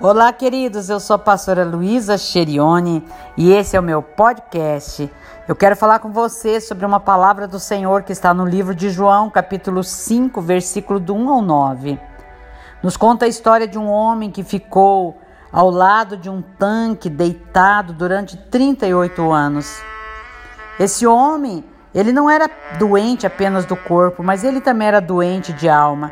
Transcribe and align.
Olá, 0.00 0.32
queridos. 0.32 0.90
Eu 0.90 0.98
sou 0.98 1.14
a 1.14 1.18
pastora 1.18 1.64
Luísa 1.64 2.18
Cherione 2.18 3.06
e 3.36 3.52
esse 3.52 3.76
é 3.76 3.80
o 3.80 3.82
meu 3.82 4.02
podcast. 4.02 5.08
Eu 5.46 5.54
quero 5.54 5.76
falar 5.76 6.00
com 6.00 6.10
você 6.10 6.60
sobre 6.60 6.84
uma 6.84 6.98
palavra 6.98 7.46
do 7.46 7.60
Senhor 7.60 8.02
que 8.02 8.10
está 8.10 8.34
no 8.34 8.44
livro 8.44 8.74
de 8.74 8.90
João, 8.90 9.30
capítulo 9.30 9.84
5, 9.84 10.40
versículo 10.42 10.98
do 10.98 11.14
1 11.14 11.28
ao 11.28 11.40
9. 11.40 12.00
Nos 12.82 12.96
conta 12.96 13.24
a 13.24 13.28
história 13.28 13.68
de 13.68 13.78
um 13.78 13.88
homem 13.88 14.32
que 14.32 14.42
ficou 14.42 15.16
ao 15.52 15.70
lado 15.70 16.16
de 16.16 16.28
um 16.28 16.42
tanque 16.42 17.08
deitado 17.08 17.92
durante 17.92 18.36
38 18.36 19.30
anos. 19.30 19.80
Esse 20.78 21.06
homem, 21.06 21.64
ele 21.94 22.12
não 22.12 22.28
era 22.28 22.50
doente 22.80 23.28
apenas 23.28 23.64
do 23.64 23.76
corpo, 23.76 24.24
mas 24.24 24.42
ele 24.42 24.60
também 24.60 24.88
era 24.88 25.00
doente 25.00 25.52
de 25.52 25.68
alma. 25.68 26.10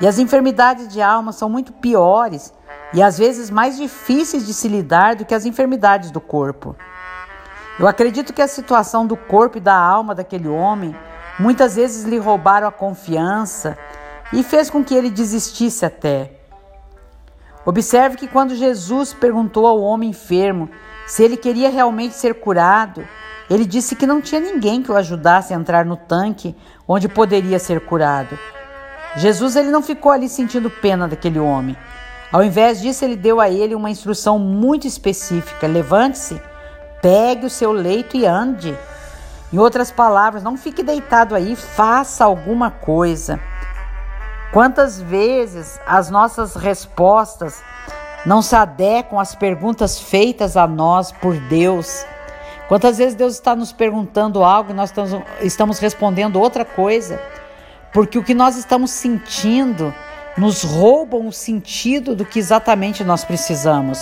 E 0.00 0.06
as 0.06 0.20
enfermidades 0.20 0.86
de 0.86 1.02
alma 1.02 1.32
são 1.32 1.48
muito 1.48 1.72
piores 1.72 2.56
e 2.92 3.02
às 3.02 3.18
vezes 3.18 3.50
mais 3.50 3.76
difíceis 3.76 4.46
de 4.46 4.54
se 4.54 4.68
lidar 4.68 5.16
do 5.16 5.24
que 5.24 5.34
as 5.34 5.44
enfermidades 5.44 6.10
do 6.10 6.20
corpo. 6.20 6.74
Eu 7.78 7.86
acredito 7.86 8.32
que 8.32 8.42
a 8.42 8.48
situação 8.48 9.06
do 9.06 9.16
corpo 9.16 9.58
e 9.58 9.60
da 9.60 9.74
alma 9.74 10.14
daquele 10.14 10.48
homem 10.48 10.96
muitas 11.38 11.76
vezes 11.76 12.04
lhe 12.04 12.18
roubaram 12.18 12.66
a 12.66 12.72
confiança 12.72 13.78
e 14.32 14.42
fez 14.42 14.68
com 14.68 14.82
que 14.82 14.94
ele 14.94 15.10
desistisse 15.10 15.84
até. 15.84 16.32
Observe 17.64 18.16
que 18.16 18.26
quando 18.26 18.54
Jesus 18.54 19.12
perguntou 19.12 19.66
ao 19.66 19.80
homem 19.80 20.10
enfermo 20.10 20.68
se 21.06 21.22
ele 21.22 21.36
queria 21.36 21.70
realmente 21.70 22.14
ser 22.14 22.34
curado, 22.34 23.06
ele 23.48 23.64
disse 23.64 23.94
que 23.94 24.06
não 24.06 24.20
tinha 24.20 24.40
ninguém 24.40 24.82
que 24.82 24.90
o 24.90 24.96
ajudasse 24.96 25.54
a 25.54 25.56
entrar 25.56 25.84
no 25.84 25.96
tanque 25.96 26.56
onde 26.86 27.08
poderia 27.08 27.58
ser 27.58 27.80
curado. 27.80 28.38
Jesus 29.16 29.56
ele 29.56 29.70
não 29.70 29.82
ficou 29.82 30.12
ali 30.12 30.28
sentindo 30.28 30.68
pena 30.68 31.08
daquele 31.08 31.38
homem. 31.38 31.76
Ao 32.30 32.44
invés 32.44 32.80
disso, 32.80 33.04
ele 33.04 33.16
deu 33.16 33.40
a 33.40 33.48
ele 33.48 33.74
uma 33.74 33.90
instrução 33.90 34.38
muito 34.38 34.86
específica: 34.86 35.66
levante-se, 35.66 36.40
pegue 37.00 37.46
o 37.46 37.50
seu 37.50 37.72
leito 37.72 38.16
e 38.16 38.26
ande. 38.26 38.76
Em 39.50 39.58
outras 39.58 39.90
palavras, 39.90 40.42
não 40.42 40.58
fique 40.58 40.82
deitado 40.82 41.34
aí, 41.34 41.56
faça 41.56 42.24
alguma 42.24 42.70
coisa. 42.70 43.40
Quantas 44.52 45.00
vezes 45.00 45.80
as 45.86 46.10
nossas 46.10 46.54
respostas 46.54 47.62
não 48.26 48.42
se 48.42 48.54
adequam 48.54 49.18
às 49.18 49.34
perguntas 49.34 49.98
feitas 49.98 50.56
a 50.56 50.66
nós 50.66 51.12
por 51.12 51.34
Deus? 51.34 52.04
Quantas 52.68 52.98
vezes 52.98 53.14
Deus 53.14 53.34
está 53.34 53.56
nos 53.56 53.72
perguntando 53.72 54.44
algo 54.44 54.70
e 54.70 54.74
nós 54.74 54.92
estamos, 55.40 55.78
respondendo 55.78 56.38
outra 56.38 56.66
coisa? 56.66 57.18
Porque 57.92 58.18
o 58.18 58.22
que 58.22 58.34
nós 58.34 58.56
estamos 58.56 58.90
sentindo 58.90 59.94
nos 60.38 60.62
roubam 60.62 61.26
o 61.26 61.32
sentido 61.32 62.14
do 62.14 62.24
que 62.24 62.38
exatamente 62.38 63.02
nós 63.02 63.24
precisamos. 63.24 64.00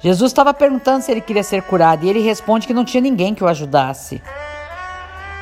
Jesus 0.00 0.30
estava 0.30 0.52
perguntando 0.52 1.02
se 1.02 1.10
ele 1.10 1.20
queria 1.20 1.42
ser 1.42 1.62
curado 1.62 2.04
e 2.04 2.08
ele 2.08 2.20
responde 2.20 2.66
que 2.66 2.74
não 2.74 2.84
tinha 2.84 3.00
ninguém 3.00 3.34
que 3.34 3.44
o 3.44 3.48
ajudasse. 3.48 4.22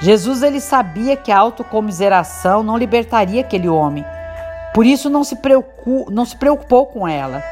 Jesus 0.01 0.43
ele 0.43 0.61
sabia 0.61 1.17
que 1.17 1.31
a 1.31 1.39
autocomiseração 1.39 2.63
não 2.63 2.77
libertaria 2.77 3.41
aquele 3.41 3.69
homem. 3.69 4.05
Por 4.75 4.85
isso 4.85 5.09
não 5.09 5.23
se, 5.23 5.39
não 6.11 6.25
se 6.25 6.37
preocupou 6.37 6.87
com 6.87 7.07
ela. 7.07 7.43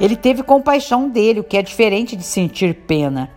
Ele 0.00 0.16
teve 0.16 0.42
compaixão 0.42 1.08
dele, 1.08 1.40
o 1.40 1.44
que 1.44 1.56
é 1.56 1.62
diferente 1.62 2.16
de 2.16 2.22
sentir 2.22 2.74
pena. 2.86 3.30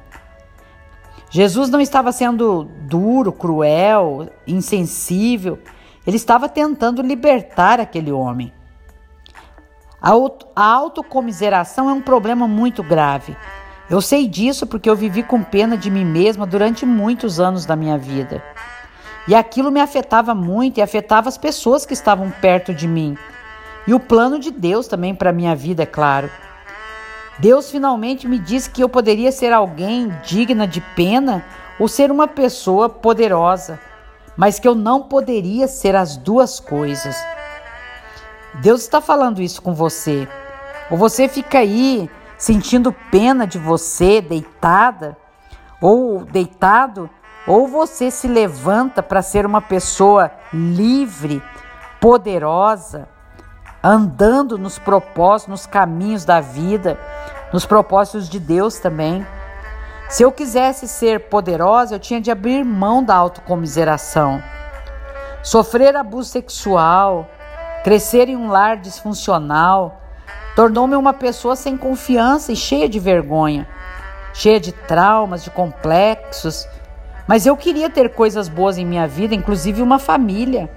Jesus 1.30 1.70
não 1.70 1.80
estava 1.80 2.12
sendo 2.12 2.64
duro, 2.64 3.32
cruel, 3.32 4.30
insensível 4.48 5.60
ele 6.06 6.18
estava 6.18 6.48
tentando 6.48 7.02
libertar 7.02 7.80
aquele 7.80 8.12
homem. 8.12 8.54
A 10.02 10.64
autocomiseração 10.64 11.90
é 11.90 11.94
um 11.94 12.02
problema 12.02 12.48
muito 12.48 12.82
grave. 12.82 13.36
Eu 13.90 14.02
sei 14.02 14.28
disso 14.28 14.66
porque 14.66 14.90
eu 14.90 14.96
vivi 14.96 15.24
com 15.24 15.44
pena 15.44 15.76
de 15.76 15.90
mim 15.90 16.06
mesma 16.06 16.46
durante 16.46 16.86
muitos 16.86 17.40
anos 17.40 17.66
da 17.66 17.76
minha 17.76 17.98
vida. 17.98 18.42
E 19.28 19.36
aquilo 19.36 19.72
me 19.72 19.82
afetava 19.82 20.34
muito 20.34 20.78
e 20.78 20.82
afetava 20.82 21.28
as 21.28 21.38
pessoas 21.38 21.86
que 21.86 21.94
estavam 21.94 22.32
perto 22.32 22.74
de 22.74 22.88
mim. 22.88 23.18
E 23.86 23.94
o 23.94 24.00
plano 24.00 24.40
de 24.40 24.52
Deus 24.52 24.88
também 24.88 25.14
para 25.14 25.34
minha 25.34 25.56
vida, 25.56 25.84
é 25.84 25.86
claro. 25.86 26.30
Deus 27.40 27.72
finalmente 27.72 28.28
me 28.28 28.38
disse 28.38 28.70
que 28.70 28.84
eu 28.84 28.90
poderia 28.90 29.32
ser 29.32 29.52
alguém 29.52 30.14
digna 30.24 30.68
de 30.68 30.82
pena 30.82 31.44
ou 31.80 31.88
ser 31.88 32.12
uma 32.12 32.28
pessoa 32.28 32.90
poderosa 32.90 33.80
mas 34.40 34.58
que 34.58 34.66
eu 34.66 34.74
não 34.74 35.02
poderia 35.02 35.68
ser 35.68 35.98
as 35.98 36.16
duas 36.16 36.62
coisas. 36.62 37.14
Deus 38.62 38.80
está 38.80 39.02
falando 39.02 39.42
isso 39.42 39.62
com 39.62 39.74
você. 39.74 40.30
Ou 40.90 40.98
você 40.98 41.28
fica 41.28 41.60
aí 41.60 42.10
sentindo 42.38 42.96
pena 43.12 43.46
de 43.46 43.60
você, 43.60 44.22
deitada, 44.22 45.18
ou 45.82 46.24
deitado, 46.24 47.10
ou 47.46 47.68
você 47.68 48.10
se 48.10 48.30
levanta 48.30 49.04
para 49.04 49.22
ser 49.22 49.46
uma 49.46 49.62
pessoa 49.62 50.32
livre, 50.54 51.44
poderosa, 52.00 53.10
andando 53.84 54.58
nos 54.58 54.80
propósitos, 54.80 55.52
nos 55.52 55.66
caminhos 55.66 56.24
da 56.24 56.40
vida, 56.40 56.98
nos 57.52 57.66
propósitos 57.66 58.30
de 58.30 58.40
Deus 58.40 58.80
também. 58.80 59.28
Se 60.10 60.24
eu 60.24 60.32
quisesse 60.32 60.88
ser 60.88 61.30
poderosa, 61.30 61.94
eu 61.94 62.00
tinha 62.00 62.20
de 62.20 62.32
abrir 62.32 62.66
mão 62.66 63.04
da 63.04 63.14
autocomiseração. 63.14 64.42
Sofrer 65.44 65.96
abuso 65.96 66.32
sexual, 66.32 67.30
crescer 67.84 68.28
em 68.28 68.36
um 68.36 68.48
lar 68.48 68.78
disfuncional, 68.78 70.02
tornou-me 70.56 70.96
uma 70.96 71.14
pessoa 71.14 71.56
sem 71.56 71.78
confiança 71.78 72.52
e 72.52 72.56
cheia 72.56 72.90
de 72.90 73.00
vergonha, 73.00 73.68
cheia 74.34 74.60
de 74.60 74.72
traumas, 74.72 75.44
de 75.44 75.52
complexos. 75.52 76.68
Mas 77.28 77.46
eu 77.46 77.56
queria 77.56 77.88
ter 77.88 78.10
coisas 78.10 78.50
boas 78.50 78.80
em 78.80 78.86
minha 78.88 79.08
vida, 79.08 79.36
inclusive 79.36 79.80
uma 79.80 80.00
família. 80.00 80.72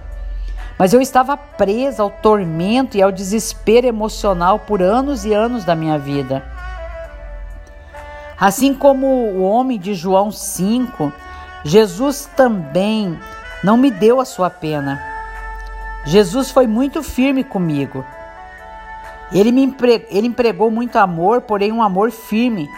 Mas 0.78 0.93
eu 0.93 1.00
estava 1.00 1.38
presa 1.38 2.03
ao 2.03 2.10
tormento 2.10 2.99
e 2.99 3.03
ao 3.03 3.10
desespero 3.10 3.87
emocional 3.87 4.59
por 4.59 4.82
anos 4.82 5.25
e 5.25 5.32
anos 5.32 5.64
da 5.64 5.75
minha 5.75 5.99
vida. 5.99 6.44
Assim 8.42 8.75
como 8.75 9.06
o 9.06 9.42
homem 9.44 9.78
de 9.78 9.94
João 9.94 10.32
5, 10.32 11.12
Jesus 11.62 12.28
também 12.34 13.16
não 13.62 13.76
me 13.76 13.88
deu 13.88 14.19
a 14.19 14.25
sua 14.25 14.50
pena. 14.50 15.00
Jesus 16.04 16.50
foi 16.50 16.66
muito 16.66 17.04
firme 17.04 17.44
comigo. 17.44 18.04
Ele 19.31 19.52
me 19.52 19.62
empre... 19.62 20.08
ele 20.10 20.26
empregou 20.26 20.72
muito 20.72 20.97
amor, 20.97 21.42
porém 21.42 21.70
um 21.70 21.81
amor 21.81 22.10
firme. 22.10 22.69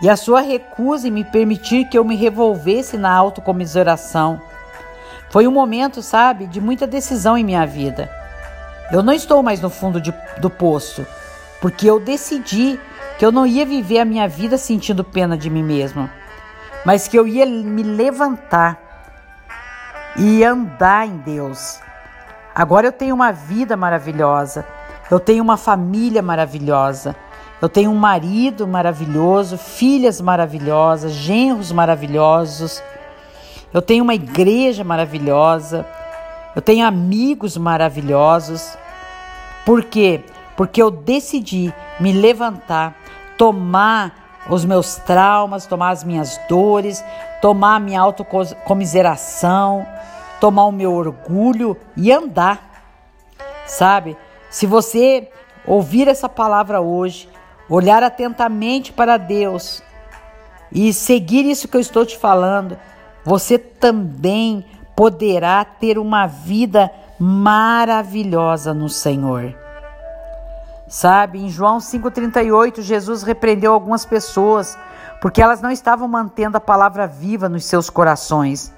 E 0.00 0.08
a 0.08 0.16
sua 0.16 0.40
recusa 0.40 1.06
em 1.06 1.10
me 1.10 1.22
permitir 1.22 1.84
que 1.90 1.98
eu 1.98 2.02
me 2.02 2.16
revolvesse 2.16 2.96
na 2.96 3.12
autocomiseração. 3.12 4.40
Foi 5.28 5.46
um 5.46 5.52
momento, 5.52 6.00
sabe, 6.00 6.46
de 6.46 6.62
muita 6.62 6.86
decisão 6.86 7.36
em 7.36 7.44
minha 7.44 7.66
vida. 7.66 8.10
Eu 8.90 9.02
não 9.02 9.12
estou 9.12 9.42
mais 9.42 9.60
no 9.60 9.68
fundo 9.68 10.00
de, 10.00 10.14
do 10.38 10.48
poço, 10.48 11.06
porque 11.60 11.86
eu 11.90 12.00
decidi 12.00 12.80
que 13.18 13.26
eu 13.26 13.32
não 13.32 13.44
ia 13.44 13.66
viver 13.66 13.98
a 13.98 14.04
minha 14.04 14.28
vida 14.28 14.56
sentindo 14.56 15.02
pena 15.02 15.36
de 15.36 15.50
mim 15.50 15.64
mesma, 15.64 16.08
mas 16.84 17.08
que 17.08 17.18
eu 17.18 17.26
ia 17.26 17.44
me 17.44 17.82
levantar 17.82 18.78
e 20.16 20.44
andar 20.44 21.06
em 21.06 21.16
Deus. 21.18 21.80
Agora 22.54 22.86
eu 22.86 22.92
tenho 22.92 23.14
uma 23.14 23.32
vida 23.32 23.76
maravilhosa, 23.76 24.64
eu 25.10 25.18
tenho 25.18 25.42
uma 25.42 25.56
família 25.56 26.22
maravilhosa, 26.22 27.16
eu 27.60 27.68
tenho 27.68 27.90
um 27.90 27.96
marido 27.96 28.68
maravilhoso, 28.68 29.58
filhas 29.58 30.20
maravilhosas, 30.20 31.10
genros 31.10 31.72
maravilhosos, 31.72 32.80
eu 33.74 33.82
tenho 33.82 34.04
uma 34.04 34.14
igreja 34.14 34.84
maravilhosa, 34.84 35.84
eu 36.54 36.62
tenho 36.62 36.86
amigos 36.86 37.56
maravilhosos. 37.56 38.78
Por 39.66 39.82
quê? 39.84 40.24
Porque 40.56 40.80
eu 40.80 40.90
decidi 40.90 41.74
me 42.00 42.12
levantar 42.12 42.96
tomar 43.38 44.44
os 44.50 44.64
meus 44.64 44.96
traumas, 44.96 45.66
tomar 45.66 45.90
as 45.90 46.02
minhas 46.02 46.38
dores, 46.48 47.04
tomar 47.40 47.76
a 47.76 47.80
minha 47.80 48.00
autocomiseração, 48.00 49.86
tomar 50.40 50.66
o 50.66 50.72
meu 50.72 50.92
orgulho 50.92 51.76
e 51.96 52.12
andar. 52.12 52.82
Sabe? 53.66 54.16
Se 54.50 54.66
você 54.66 55.30
ouvir 55.64 56.08
essa 56.08 56.28
palavra 56.28 56.80
hoje, 56.80 57.28
olhar 57.68 58.02
atentamente 58.02 58.92
para 58.92 59.16
Deus 59.16 59.82
e 60.72 60.92
seguir 60.92 61.44
isso 61.44 61.68
que 61.68 61.76
eu 61.76 61.80
estou 61.80 62.04
te 62.04 62.16
falando, 62.16 62.78
você 63.24 63.58
também 63.58 64.64
poderá 64.96 65.64
ter 65.64 65.98
uma 65.98 66.26
vida 66.26 66.90
maravilhosa 67.18 68.72
no 68.74 68.88
Senhor. 68.88 69.67
Sabe, 70.88 71.38
em 71.38 71.50
João 71.50 71.78
5,38, 71.78 72.80
Jesus 72.80 73.22
repreendeu 73.22 73.74
algumas 73.74 74.06
pessoas 74.06 74.78
porque 75.20 75.42
elas 75.42 75.60
não 75.60 75.70
estavam 75.70 76.08
mantendo 76.08 76.56
a 76.56 76.60
palavra 76.60 77.06
viva 77.06 77.48
nos 77.48 77.64
seus 77.66 77.90
corações. 77.90 78.72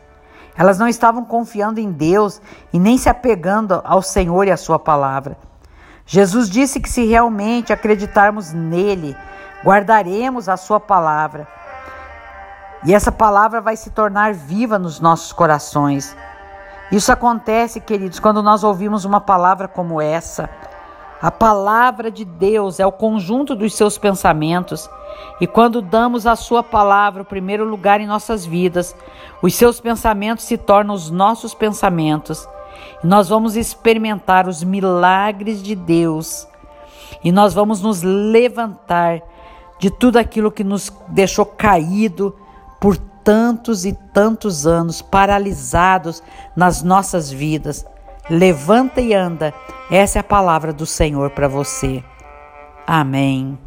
Elas 0.57 0.79
não 0.79 0.89
estavam 0.89 1.25
confiando 1.25 1.79
em 1.79 1.93
Deus 1.93 2.43
e 2.73 2.79
nem 2.79 2.99
se 2.99 3.09
apegando 3.09 3.81
ao 3.85 4.03
Senhor 4.03 4.47
e 4.47 4.51
à 4.51 4.57
Sua 4.57 4.79
palavra. 4.79 5.37
Jesus 6.05 6.51
disse 6.51 6.81
que 6.81 6.91
se 6.91 7.07
realmente 7.07 7.73
acreditarmos 7.73 8.53
nele, 8.53 9.17
guardaremos 9.65 10.49
a 10.49 10.57
sua 10.57 10.81
palavra. 10.81 11.47
E 12.85 12.93
essa 12.93 13.13
palavra 13.13 13.61
vai 13.61 13.77
se 13.77 13.91
tornar 13.91 14.35
viva 14.35 14.77
nos 14.77 14.99
nossos 14.99 15.33
corações. 15.33 16.17
Isso 16.91 17.13
acontece, 17.13 17.79
queridos, 17.79 18.19
quando 18.19 18.43
nós 18.43 18.65
ouvimos 18.65 19.05
uma 19.05 19.21
palavra 19.21 19.69
como 19.69 20.01
essa. 20.01 20.51
A 21.21 21.31
palavra 21.31 22.11
de 22.11 22.25
Deus 22.25 22.81
é 22.81 22.87
o 22.87 22.93
conjunto 22.93 23.55
dos 23.55 23.75
seus 23.75 23.99
pensamentos, 23.99 24.89
e 25.39 25.47
quando 25.47 25.83
damos 25.83 26.27
a 26.27 26.35
sua 26.35 26.63
palavra 26.63 27.23
o 27.23 27.27
primeiro 27.27 27.65
lugar 27.65 28.01
em 28.01 28.07
nossas 28.07 28.47
vidas, 28.47 28.97
os 29.43 29.55
seus 29.55 29.81
pensamentos 29.81 30.45
se 30.45 30.57
tornam 30.57 30.95
os 30.95 31.11
nossos 31.11 31.53
pensamentos. 31.53 32.49
E 33.05 33.07
nós 33.07 33.29
vamos 33.29 33.55
experimentar 33.55 34.49
os 34.49 34.63
milagres 34.63 35.63
de 35.63 35.75
Deus. 35.75 36.49
E 37.23 37.31
nós 37.31 37.53
vamos 37.53 37.83
nos 37.83 38.03
levantar 38.03 39.21
de 39.79 39.91
tudo 39.91 40.19
aquilo 40.19 40.51
que 40.51 40.65
nos 40.65 40.91
deixou 41.09 41.45
caído 41.45 42.35
por 42.81 42.97
tantos 42.97 43.85
e 43.85 43.93
tantos 44.15 44.67
anos, 44.67 45.03
paralisados 45.03 46.23
nas 46.57 46.83
nossas 46.83 47.31
vidas. 47.31 47.85
Levanta 48.31 49.01
e 49.01 49.13
anda. 49.13 49.53
Essa 49.91 50.19
é 50.19 50.21
a 50.21 50.25
palavra 50.25 50.73
do 50.73 50.87
Senhor 50.87 51.31
para 51.31 51.49
você. 51.49 52.03
Amém. 52.87 53.59